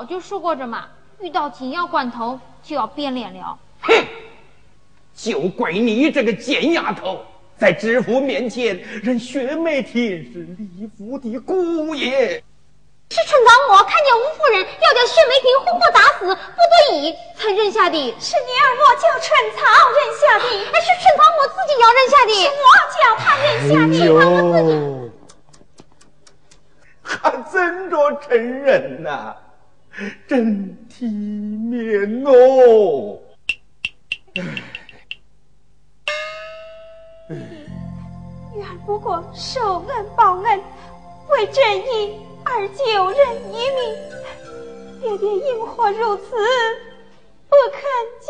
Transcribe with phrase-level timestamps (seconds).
[0.00, 0.86] 早就说过着嘛，
[1.20, 3.58] 遇到紧要关头就要变脸了。
[3.82, 3.92] 哼，
[5.14, 7.22] 就怪你这个贱丫头，
[7.58, 10.00] 在知府面前认薛梅婷
[10.32, 12.42] 是李府的姑爷。
[13.10, 17.98] 是春早我看见吴夫人要将薛梅婷活活打死，不得已才认下的。
[18.18, 19.60] 是你儿我叫春草
[19.92, 22.32] 认下的，还是春草我自己要认下的？
[22.40, 23.92] 是我叫他认下的。
[23.98, 24.72] 春草我自己
[27.02, 27.12] 还
[27.52, 29.36] 真着承认呐？
[30.26, 33.18] 真体面哦！
[37.28, 40.60] 女儿不过受恩报恩，
[41.28, 42.18] 为正义。
[42.42, 43.18] 而救人
[43.52, 43.78] 一命，
[45.02, 46.22] 爹爹因何如此
[47.48, 47.80] 不肯
[48.24, 48.28] 见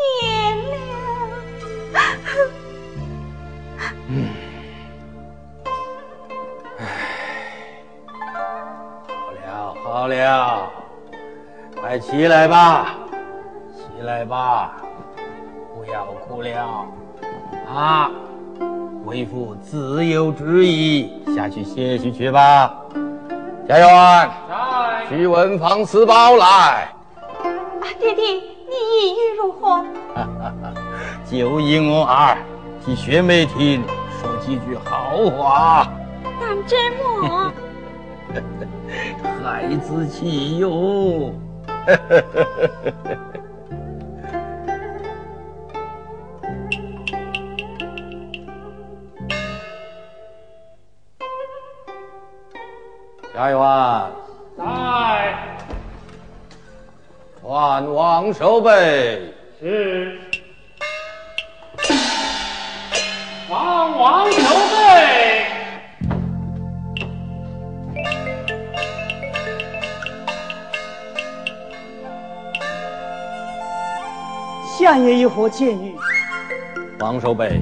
[1.93, 1.95] 谅？
[4.09, 4.11] 嗯，
[6.77, 6.81] 唉，
[9.07, 10.13] 好了好了，
[11.91, 12.95] 快起来吧，
[13.75, 14.77] 起来吧，
[15.75, 16.87] 不要哭了
[17.67, 18.09] 啊！
[19.03, 22.73] 为父自有旨意，下去歇息去吧。
[23.67, 24.31] 家园，
[25.09, 26.45] 去文房四宝来。
[26.45, 29.83] 啊，爹爹，你意欲如何？
[31.29, 32.37] 就因我儿
[32.85, 33.83] 替薛梅婷
[34.21, 35.91] 说几句好话。
[36.39, 36.79] 当真
[37.21, 37.51] 么？
[39.43, 41.33] 孩子气哟。
[53.33, 53.59] 家园
[54.57, 55.33] 在，
[57.41, 59.33] 传王守备。
[59.59, 60.19] 是，
[63.49, 65.20] 传王守备。
[74.91, 75.95] 相爷有何建议？
[76.99, 77.61] 王守备，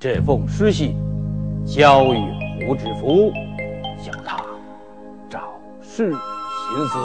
[0.00, 0.96] 这封书信
[1.64, 2.18] 交与。
[2.66, 3.30] 胡知府
[4.02, 4.42] 叫他
[5.30, 6.98] 找事行事，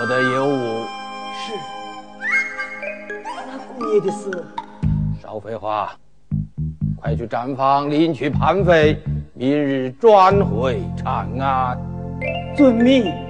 [0.00, 0.86] 不得有误。
[1.34, 1.52] 是。
[3.46, 4.30] 那姑爷的事，
[5.20, 5.92] 少废话，
[6.98, 9.02] 快去毡房领取盘费，
[9.34, 11.78] 明日转回长安。
[12.56, 13.27] 遵命。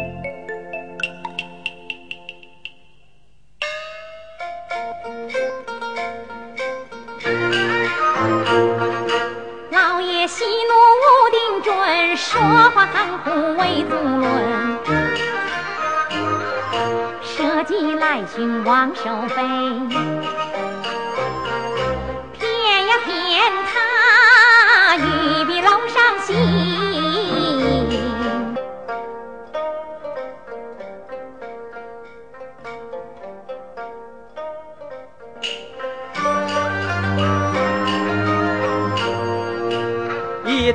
[12.20, 14.76] 说话含糊未足论，
[17.22, 19.04] 舍己来寻王守
[19.36, 19.36] 备，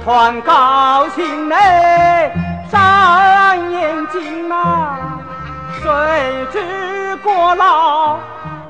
[0.03, 1.47] 团高兴。
[1.47, 2.31] 内
[2.69, 5.19] 山眼睛呐，
[5.81, 8.17] 谁知过老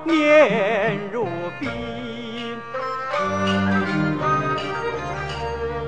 [0.04, 1.28] 年如
[1.60, 1.70] 冰。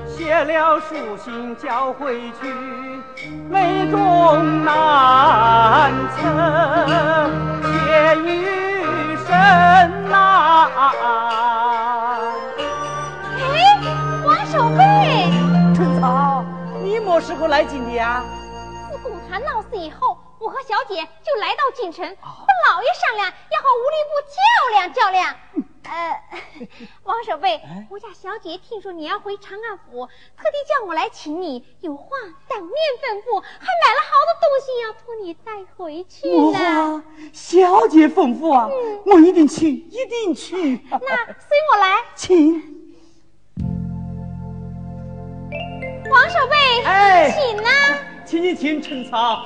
[0.08, 2.52] 写了书信交回去，
[3.50, 6.22] 泪中难测，
[7.62, 9.30] 血雨深
[10.10, 10.68] 呐。
[10.78, 10.88] 哎，
[14.24, 14.85] 王守贵
[17.06, 18.24] 么时候来京的呀？
[18.90, 24.36] 自公堂闹事以后，我和小姐就来到京城，和老爷商量，要和吴吏部较
[24.72, 25.36] 量较量。
[25.84, 26.20] 呃，
[27.06, 30.04] 王守备，我家小姐听说你要回长安府，
[30.36, 32.08] 特地叫我来请你，有话
[32.48, 37.04] 当面吩咐，还买了好多东西要托你带回去呢。
[37.32, 38.68] 小姐吩咐啊，
[39.06, 40.84] 我一定去，一定去。
[40.90, 42.75] 那随我来，请。
[46.10, 47.68] 王守备，哎，请呢，
[48.24, 49.42] 请请请陈草。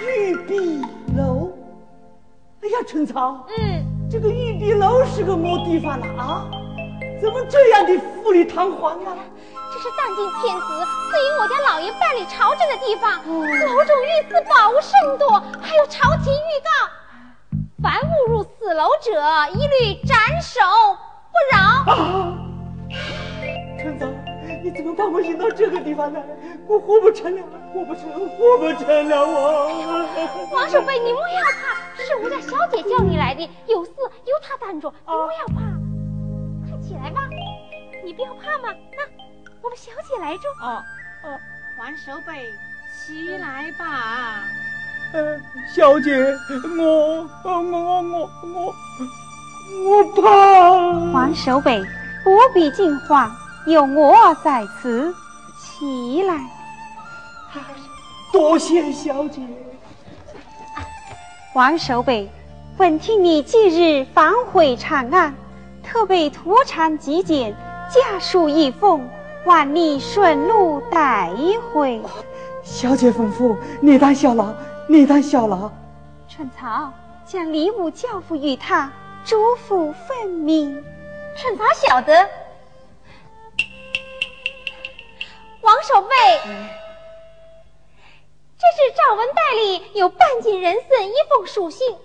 [0.00, 0.80] 玉壁
[1.16, 1.50] 楼，
[2.62, 6.06] 哎呀，陈草，嗯，这个玉壁楼是个么地方呢？
[6.16, 6.46] 啊，
[7.20, 9.16] 怎么这样的富丽堂皇啊？
[9.70, 16.70] 这是当今天子赐予我家老爷办理朝政的地方，楼中御赐宝物甚多，还有朝廷预告，
[17.82, 19.12] 凡误入此楼者，
[19.52, 20.60] 一律斩首。
[21.38, 22.34] 不饶！
[23.78, 24.12] 陈总，
[24.62, 26.22] 你怎么把我引到这个地方来？
[26.66, 27.42] 我活不成了，
[27.72, 29.24] 活不成，活不成了！
[29.24, 35.60] 我王守备，你莫要怕，是我家小姐叫你来的，有事由她担着，你莫要怕。
[36.68, 37.28] 快起来吧，
[38.04, 38.74] 你不要怕嘛。
[38.96, 39.04] 那
[39.62, 40.42] 我们小姐来着。
[40.60, 40.82] 啊，
[41.78, 42.44] 王守备，
[42.92, 44.44] 起来吧。
[45.14, 45.40] 呃，
[45.74, 46.36] 小姐，
[46.78, 48.74] 我我我我我我
[50.16, 50.30] 怕。
[51.12, 51.82] 王守备，
[52.24, 53.30] 不必惊慌，
[53.66, 55.14] 有我在此，
[55.60, 56.38] 起来。
[58.32, 59.40] 多谢小姐。
[61.54, 62.30] 王守备，
[62.76, 65.34] 闻听你近日返回长安，
[65.82, 67.54] 特备土产极简，
[67.90, 69.08] 家书一封，
[69.46, 71.30] 望你顺路带
[71.72, 72.00] 回。
[72.62, 74.52] 小姐吩咐，你当效劳，
[74.86, 75.70] 你当效劳。
[76.28, 76.92] 春草
[77.24, 78.90] 将礼物交付于他，
[79.28, 80.82] 嘱咐分明。
[81.36, 82.14] 春草晓得。
[85.60, 86.08] 王守备。
[88.56, 91.98] 这是赵文袋里有半斤人参一封书信，人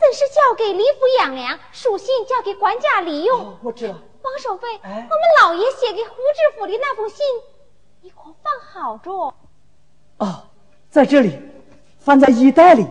[0.00, 3.54] 参是交给李府养粮，书信交给管家利用。
[3.62, 3.94] 我知道。
[4.22, 5.06] 王守备，我们
[5.42, 7.18] 老爷写给胡知府的那封信，
[8.00, 9.34] 你可放好着？
[10.16, 10.44] 哦，
[10.88, 11.38] 在这里，
[11.98, 12.86] 放在衣袋里。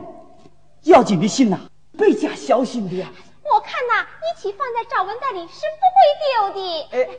[0.83, 1.59] 要紧的信呐，
[1.97, 3.07] 倍加小心的呀。
[3.53, 6.87] 我看呐，一起放在赵文袋里是不会丢的。
[6.91, 7.09] 哎。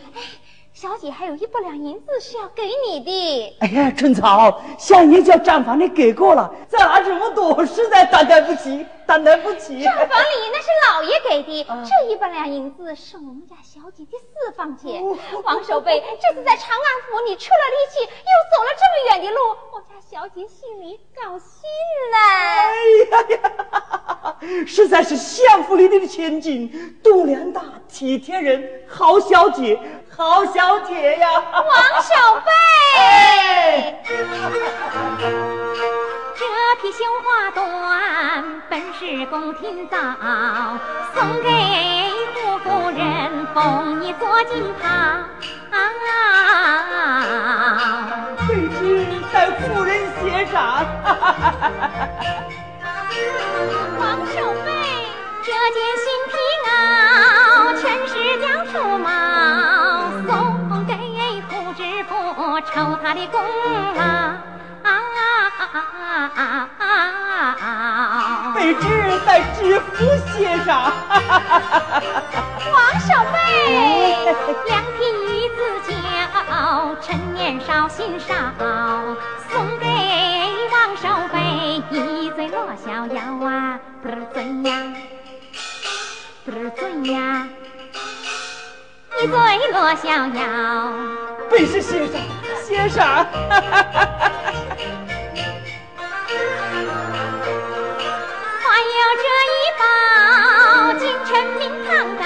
[0.72, 3.56] 小姐还有一百两银子是要给你的。
[3.60, 9.82] 哎呀，春草，相爷叫账房里给过了，再拿这么多，实在担待不起，担待不起。
[9.82, 15.04] 账房里那是老爷给的，这一百两银子是我们家小姐的私房钱。
[15.44, 21.60] 王守备，这次在长安府你出了力气，又走了这么远的路，我家小姐心里高兴
[22.10, 22.16] 呢。
[22.70, 22.72] 哎
[23.10, 24.36] 呀呀，
[24.66, 27.60] 实在是相府里的千金，度量大，
[27.90, 29.78] 体贴人，好小姐。
[30.14, 32.14] 好小姐呀，王守
[32.44, 33.96] 备，
[36.36, 36.44] 这
[36.82, 39.98] 匹绣花缎本是是宫廷造，
[41.12, 41.50] 送给
[42.34, 44.86] 胡夫人封你做锦袍。
[48.46, 50.86] 卑职待夫人谢赏。
[53.98, 54.70] 王守备，
[55.42, 56.32] 这件新皮
[56.64, 56.70] 袄，
[57.80, 59.10] 陈氏将出毛。
[62.74, 63.42] 酬他的功
[63.96, 64.00] 劳，
[68.72, 70.92] 卑职在知府写上。
[72.72, 73.36] 王守备，
[74.66, 74.96] 两匹
[75.28, 75.48] 玉
[75.84, 75.92] 子
[76.48, 78.34] 貂，趁年少心少，
[79.50, 79.86] 送给
[80.72, 81.02] 王守
[81.32, 81.36] 备
[81.90, 84.72] 一醉落逍遥啊，不醉呀，
[86.46, 87.46] 不醉呀，
[89.22, 89.36] 一醉
[89.72, 90.42] 落逍遥。
[91.50, 92.18] 本是先生。
[92.64, 93.04] 先生，
[99.82, 102.22] 一包京城名堂高，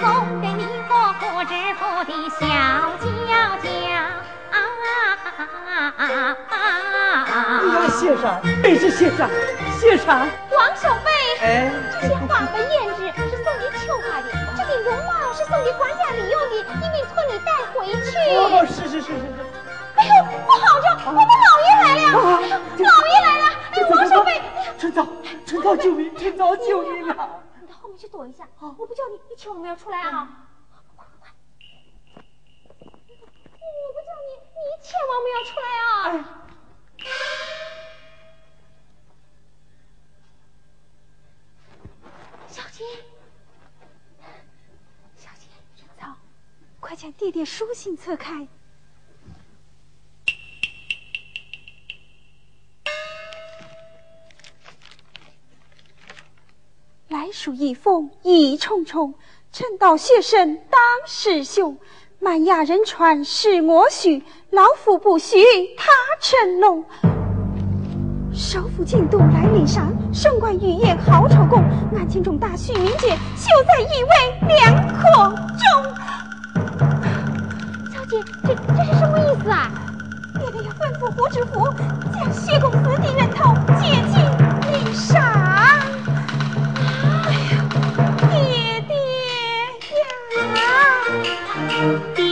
[0.00, 0.02] 送
[0.40, 2.40] 给你和胡知府的小
[2.98, 3.06] 娇
[3.62, 3.68] 娇。
[5.96, 6.02] 哎
[7.66, 8.24] 呀，先生，
[8.62, 9.28] 卑职谢上，
[9.78, 10.06] 谢上。
[10.50, 11.08] 王守备，
[11.42, 13.00] 哎，这些花和胭脂
[13.30, 14.26] 是送给秋花的，
[14.56, 18.08] 这顶绒帽是送给官家里用的，你没托你带回去。
[18.36, 19.12] 哦，是是是是是。
[19.96, 20.10] 哎呦，
[20.46, 23.39] 不好着，我们老爷来了，老爷来了！
[25.70, 27.40] 哎，王守备，春草，春草救命，春草救命啊！
[27.60, 30.48] 你到后面去躲一下，我不叫你，你千万不要出来啊！
[30.70, 31.30] 快快快！
[33.60, 35.92] 我不叫你，你千万不要出来啊！
[42.48, 42.84] 小姐，
[45.16, 45.46] 小姐，
[45.76, 46.16] 春草，
[46.80, 48.48] 快将爹爹书信侧开。
[57.10, 59.14] 来书一封意重重，
[59.50, 61.76] 臣道学生当师兄，
[62.20, 65.36] 满雅人传是我许，老夫不许
[65.76, 65.90] 他
[66.20, 66.84] 成龙。
[68.32, 71.64] 首府进度来临上，升官御宴好朝贡，
[71.96, 74.10] 案情重大许名节，秀才以为
[74.46, 75.66] 两可中。
[77.92, 79.68] 小姐，这这是什么意思啊？
[80.38, 81.66] 爹爹要吩咐胡知府
[82.14, 83.52] 将薛公子的人头
[83.82, 84.22] 接进
[92.14, 92.24] 爹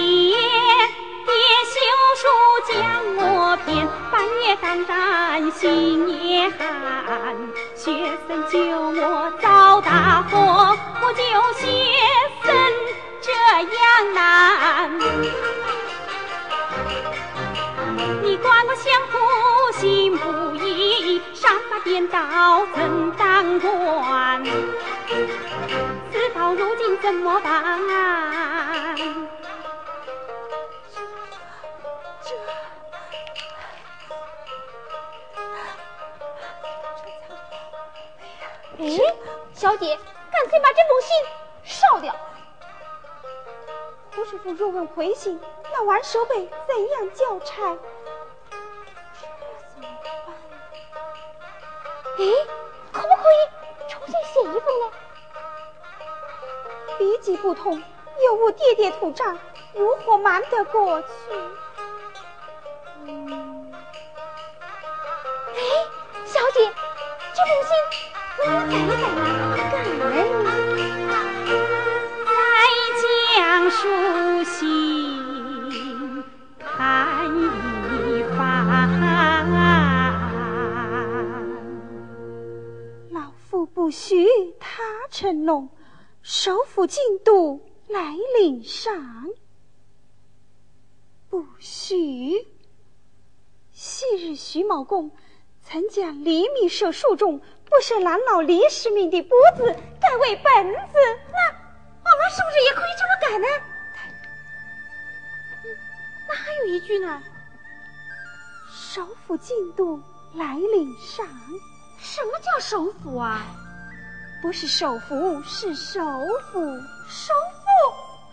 [1.24, 1.32] 爹
[1.64, 1.76] 休
[2.16, 2.22] 书
[2.66, 2.76] 将
[3.16, 4.56] 我骗，半夜。
[4.60, 7.36] 当战心也寒，
[7.74, 11.22] 学僧救我遭大祸，我救
[11.58, 11.66] 学
[12.42, 12.54] 僧
[13.20, 14.98] 这样难。
[18.22, 19.18] 你管我相府
[19.78, 24.44] 心不义，上马颠倒怎当官？
[26.10, 27.78] 事到如今怎么办？
[39.58, 39.98] 小姐，
[40.30, 41.10] 干脆把这封信
[41.64, 42.14] 烧掉。
[44.14, 45.40] 胡师傅若问回信，
[45.72, 47.76] 那王守备怎样交差？
[49.20, 49.26] 这
[49.74, 49.88] 怎么
[50.24, 50.32] 办？
[52.18, 52.22] 哎，
[52.92, 53.36] 可不可以
[53.88, 54.92] 重新写一封呢？
[56.96, 57.82] 笔迹不同，
[58.24, 59.36] 又无爹爹图章，
[59.74, 61.08] 如何瞒得过去？
[65.52, 65.60] 哎，
[66.26, 66.72] 小姐，
[67.34, 67.70] 这封信
[68.46, 69.47] 能改一改吗？
[83.88, 84.26] 不许
[84.60, 85.70] 他成龙。
[86.20, 89.30] 首府进度来领赏，
[91.30, 92.46] 不许。
[93.72, 95.10] 昔日徐某公
[95.64, 99.62] 曾将李密舍树中不赦蓝老李世民的脖子
[99.98, 100.98] 改为本子，
[101.32, 103.46] 那我们是不是也可以这么改呢？
[106.28, 107.22] 那还有一句呢？
[108.70, 109.98] 首府进度
[110.34, 111.26] 来领赏。
[111.98, 113.46] 什么叫首府啊？
[114.40, 116.00] 不是首府，是首
[116.52, 116.60] 府。
[117.08, 117.66] 首府，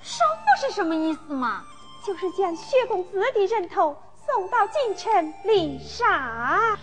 [0.04, 1.64] 首府是什么意思嘛？
[2.06, 6.08] 就是将薛公子的人头送到京城领赏。
[6.08, 6.78] 啊，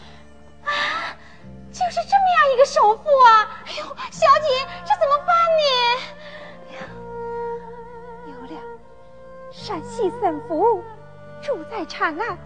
[1.70, 3.62] 就是这么样一个首府啊！
[3.64, 5.32] 哎呦，小姐，这怎么办
[6.66, 6.82] 呢？
[8.26, 8.60] 有了，
[9.52, 10.82] 陕西省府
[11.40, 12.36] 住在长安，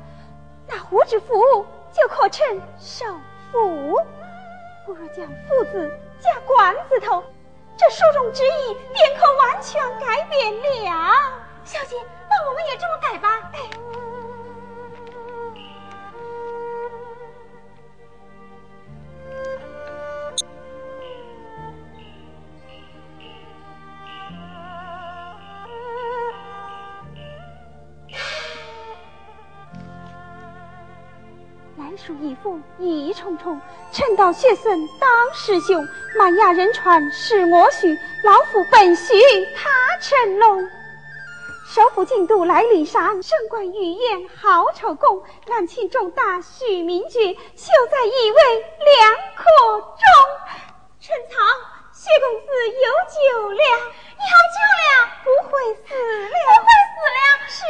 [0.66, 1.64] 那胡知府
[1.95, 3.06] 就可称首
[3.50, 3.97] 府。
[4.85, 5.90] 不如将“父”字。
[6.26, 7.23] 下馆子头，
[7.76, 11.12] 这书中之意便可完全改变了。
[11.64, 11.97] 小姐，
[12.28, 13.50] 那我们也这么改吧。
[13.54, 13.96] 哎。
[32.07, 33.61] 书一封，意重重。
[33.91, 35.85] 趁道学孙当师兄，
[36.17, 39.13] 满雅人传是我许，老夫本许
[39.57, 39.69] 他
[40.01, 40.63] 成龙。
[41.67, 48.41] 首府进度来临上，升官御宴好丑功，俺请重大许名爵，秀在一位
[48.85, 49.99] 良客中。
[51.01, 51.45] 陈仓，
[51.93, 55.91] 薛公子有酒了，有酒量，不会死
[56.23, 57.19] 了，不会死了。
[57.49, 57.63] 是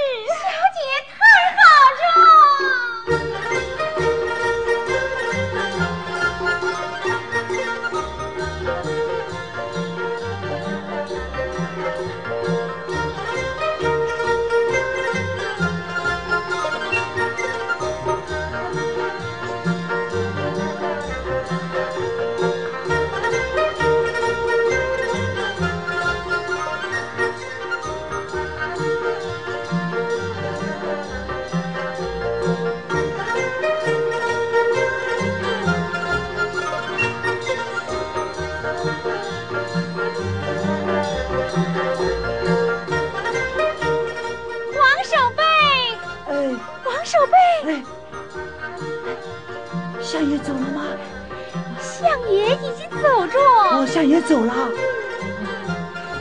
[53.86, 54.52] 相爷走了，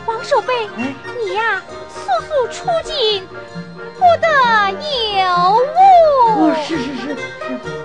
[0.06, 0.70] 王守备，
[1.20, 3.28] 你呀，速速出京，
[3.96, 4.28] 不得
[5.20, 5.66] 有误。
[6.38, 7.85] 哦，是是是是。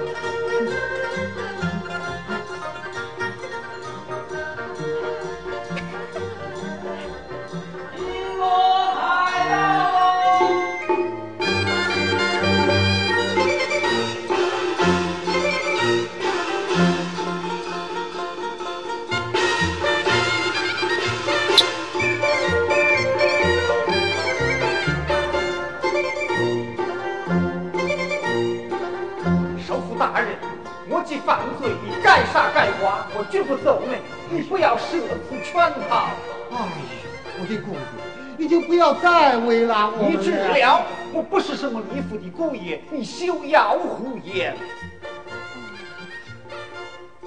[38.91, 40.09] 要再为难我了。
[40.11, 40.83] 你知了，
[41.13, 44.57] 我不是什么李府的姑爷，你休要胡言。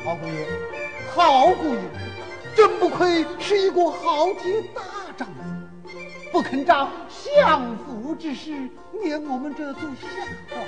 [0.04, 0.46] 好姑爷，
[1.16, 1.80] 好姑爷，
[2.54, 4.82] 真不愧是一个豪杰大
[5.16, 5.90] 丈夫，
[6.34, 8.52] 不肯仗相府之事
[9.02, 10.08] 撵我们这做下
[10.50, 10.62] 话。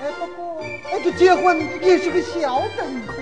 [0.00, 3.14] 哎，不过，哎，这结婚也是个小等课。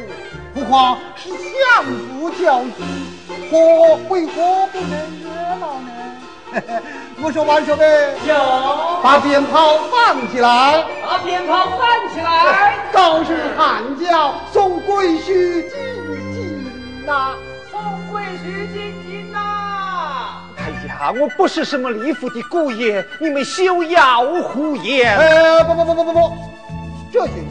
[0.54, 2.82] 何况是相府教子，
[3.50, 4.90] 我为何不能
[5.22, 6.07] 热闹呢？
[7.20, 7.84] 我说王守备，
[8.26, 8.34] 有
[9.02, 15.78] 把鞭炮放起来，把鞭炮放起来，高声喊叫，送贵婿进
[16.32, 17.34] 京呐！
[17.70, 20.42] 送贵婿进京呐！
[20.56, 25.16] 哎呀，我不是什么李府的姑爷，你们休要胡言！
[25.18, 26.32] 呃，不不不不不不，
[27.12, 27.44] 这件事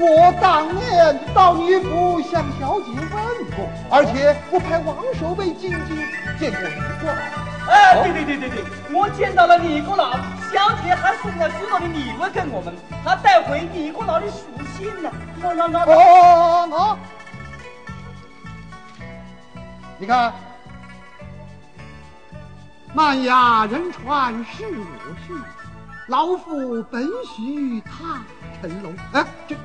[0.00, 3.10] 我当年到你府向小姐问
[3.56, 5.96] 过，而且我派王守备进京
[6.38, 7.10] 见过李国
[7.68, 7.74] 老。
[7.74, 10.12] 哎，对对对对对，我见到了李国老，
[10.52, 14.46] 小姐还送了许多的礼物给我们，还带回李国老的书
[14.76, 15.10] 信呢。
[15.40, 16.98] 那那那哦哦，
[19.98, 20.32] 你看，
[22.94, 25.34] 漫雅人传是我去，
[26.08, 27.06] 老夫本
[27.36, 28.22] 许踏
[28.62, 28.94] 尘龙。
[29.12, 29.56] 哎，这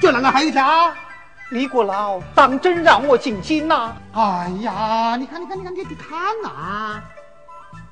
[0.00, 0.94] 这两个还有假？
[1.50, 3.92] 李国老当真让我进京呐？
[4.14, 7.02] 哎呀，你看，你看，你看，你你看呐！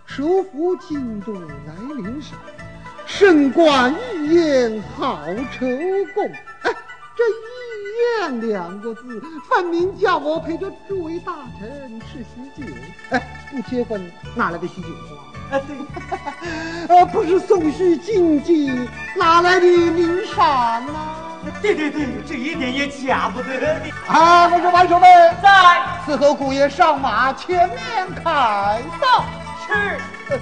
[0.08, 2.32] 首府京都来临时，
[3.06, 5.20] 升官一言好
[5.52, 5.66] 酬
[6.14, 6.24] 公。
[6.62, 6.72] 哎，
[7.14, 12.66] 这一言两个字，分明叫我陪着诸位大臣吃喜酒。
[13.10, 15.56] 哎，不结婚哪来的喜酒花？
[15.56, 15.76] 哎，对，
[16.96, 21.16] 呃，不是送去进京，哪来的名山呐？
[21.62, 23.76] 对对对，这一点也假不得的。
[24.08, 25.06] 啊，我说万守备
[25.42, 27.78] 在，伺候姑爷上马，前面
[28.24, 29.24] 开道。
[29.68, 29.74] 是。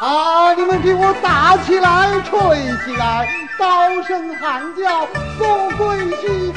[0.00, 0.54] 啊！
[0.54, 2.32] 你们给我打起来，吹
[2.84, 5.06] 起来，高声喊叫，
[5.38, 6.54] 送贵婿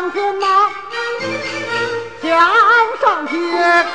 [0.00, 0.46] 上天呐，
[2.22, 2.30] 想
[3.02, 3.86] 上天。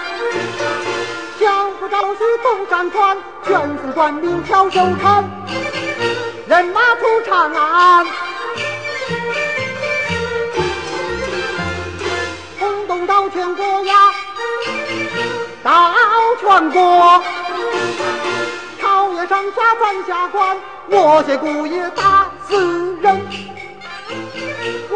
[1.40, 5.24] 相府招婿动山川，全司官兵挑手传，
[6.46, 8.06] 人马出长安，
[12.60, 13.96] 轰动到全国呀，
[15.64, 15.92] 到
[16.40, 17.24] 全国。
[18.80, 20.56] 朝野上下咱下官，
[20.88, 23.28] 我谢姑爷打死人，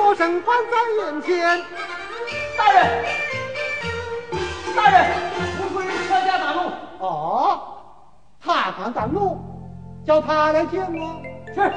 [0.10, 1.62] 我身犯在眼前。
[2.58, 3.06] 大人，
[4.76, 5.06] 大人，
[5.60, 6.72] 吴夫人车驾大怒。
[6.98, 7.62] 哦，
[8.42, 9.38] 他敢挡路，
[10.04, 11.22] 叫他来见我。
[11.54, 11.72] 是。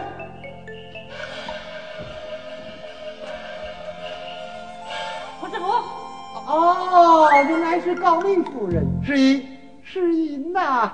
[5.39, 5.67] 胡师傅。
[6.51, 9.47] 哦，原来是高明夫人，是一，
[9.83, 10.91] 是银呐。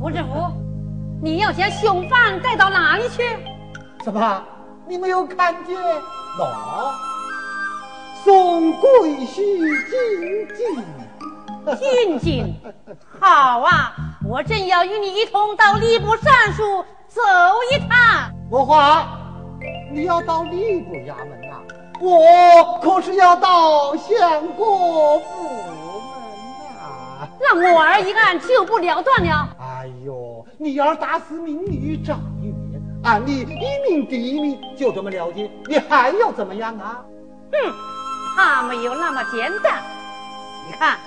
[0.00, 0.50] 胡师傅，
[1.22, 3.22] 你要将凶犯带到哪里去？
[4.02, 4.42] 怎么，
[4.88, 5.76] 你没有看见？
[5.76, 6.48] 喏，
[8.24, 8.90] 送贵
[9.26, 9.36] 婿
[9.90, 10.82] 进京。
[11.76, 12.54] 进京，
[13.20, 13.94] 好啊！
[14.26, 17.20] 我正要与你一同到吏部尚书走
[17.70, 18.32] 一趟。
[18.50, 19.06] 我华，
[19.92, 21.60] 你要到吏部衙门呐、
[22.00, 25.74] 我可是要到相国府门
[26.74, 29.48] 呐、让我儿一案就不了断了。
[29.60, 32.18] 哎呦，你儿打死民女张
[33.04, 37.04] 按理一命第一名，就这么了结，你还要怎么样啊？
[37.52, 37.74] 哼，
[38.36, 39.82] 他没有那么简单。
[40.66, 40.98] 你看，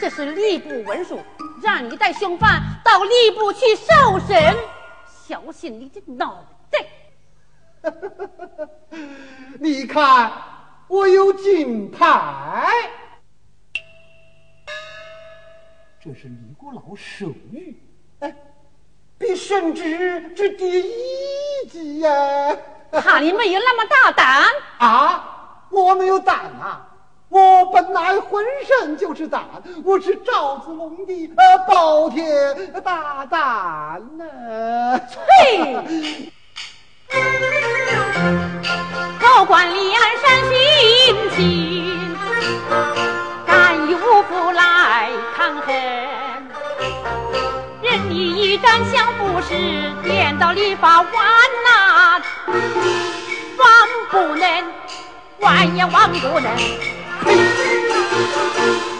[0.00, 1.20] 这是吏部文书，
[1.62, 4.56] 让你带凶犯到吏部去受审，
[5.06, 6.86] 小心你的脑袋。
[9.58, 10.32] 你看，
[10.86, 12.72] 我有金牌，
[16.00, 17.74] 这是李国老手谕，
[18.20, 18.34] 哎，
[19.18, 22.10] 比圣旨之第一级呀、
[22.92, 24.44] 怕你没有那么大胆。
[24.78, 25.24] 啊，
[25.70, 26.82] 我没有胆啊！
[27.28, 29.42] 我本来浑身就是胆，
[29.84, 35.00] 我是赵子龙的呃包天大胆呢、
[35.40, 36.30] 嘿，
[39.20, 40.52] 高官离岸山寻
[48.76, 49.54] 你一战降服时，
[50.02, 51.10] 颠倒礼法万
[51.64, 52.22] 难，
[53.56, 53.66] 万
[54.10, 54.46] 不能，
[55.40, 56.52] 万也万不能。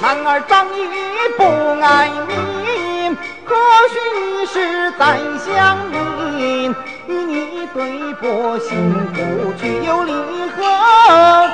[0.01, 0.89] 男儿仗义
[1.37, 1.45] 不
[1.83, 3.55] 爱民，何
[3.93, 6.75] 须你是宰相民？
[7.09, 10.13] 与你对簿行不具有理，
[10.57, 10.63] 何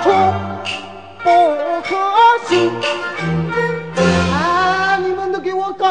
[0.03, 0.11] 处
[1.25, 1.29] 不
[1.83, 1.97] 可
[2.47, 2.73] 行？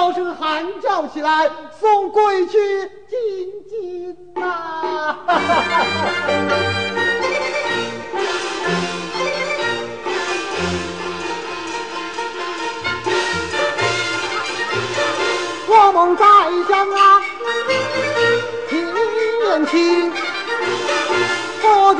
[0.01, 1.47] 高声喊叫起来，
[1.79, 2.53] 送贵婿
[3.07, 3.19] 进
[3.69, 5.15] 京呐！
[15.67, 16.25] 我梦在
[16.67, 17.21] 想啊，
[18.71, 20.11] 几年前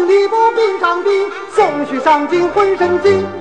[0.10, 3.41] 一波兵长兵，送去上京浑身惊。